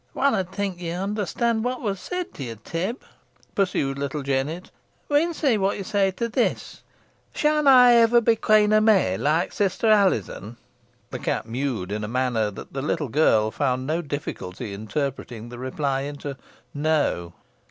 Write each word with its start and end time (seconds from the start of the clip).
"One 0.13 0.33
'ud 0.33 0.51
think 0.51 0.81
ye 0.81 0.89
onderstud 0.89 1.61
whot 1.61 1.79
wos 1.79 1.99
said 1.99 2.33
to 2.33 2.43
ye, 2.43 2.55
Tib," 2.63 3.03
pursued 3.53 3.99
little 3.99 4.23
Jennet. 4.23 4.71
"We'n 5.09 5.31
see 5.31 5.57
whot 5.59 5.77
ye 5.77 5.83
say 5.83 6.09
to 6.09 6.27
this! 6.27 6.81
Shan 7.35 7.67
ey 7.67 8.01
ever 8.01 8.19
be 8.19 8.35
Queen 8.35 8.73
o' 8.73 8.81
May, 8.81 9.15
like 9.15 9.51
sister 9.53 9.89
Alizon?" 9.91 10.57
The 11.11 11.19
cat 11.19 11.45
mewed 11.47 11.91
in 11.91 12.03
a 12.03 12.07
manner 12.07 12.49
that 12.49 12.73
the 12.73 12.81
little 12.81 13.09
girl 13.09 13.51
found 13.51 13.85
no 13.85 14.01
difficulty 14.01 14.73
in 14.73 14.81
interpreting 14.81 15.49
the 15.49 15.59
reply 15.59 16.01
into 16.01 16.35
"No." 16.73 17.33